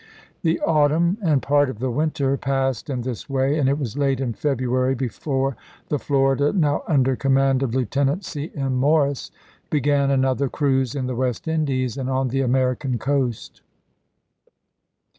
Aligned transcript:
2 0.41 0.53
The 0.55 0.59
autumn 0.61 1.19
and 1.21 1.33
a 1.35 1.45
part 1.45 1.69
of 1.69 1.77
the 1.77 1.91
winter 1.91 2.35
passed 2.35 2.89
in 2.89 3.01
this 3.01 3.29
way, 3.29 3.59
and 3.59 3.69
it 3.69 3.77
was 3.77 3.95
late 3.99 4.19
in 4.19 4.33
February 4.33 4.95
before 4.95 5.55
the 5.89 5.99
Florida, 5.99 6.51
now 6.51 6.81
under 6.87 7.15
command 7.15 7.61
of 7.61 7.75
Lieutenant 7.75 8.25
C.M.Morris, 8.25 9.29
began 9.69 10.09
another 10.09 10.49
cruise 10.49 10.95
in 10.95 11.05
the 11.05 11.13
West 11.15 11.47
Indies 11.47 11.97
and 11.97 12.09
on 12.09 12.29
the 12.29 12.41
American 12.41 12.97
coast. 12.97 13.61